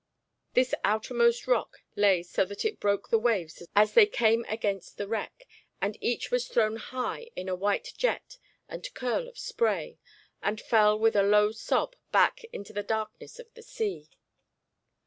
[0.55, 5.07] This outermost rock lay so that it broke the waves as they came against the
[5.07, 5.47] wreck,
[5.79, 9.99] and each was thrown high in a white jet and curl of spray,
[10.41, 14.09] and fell with a low sob back into the darkness of the sea.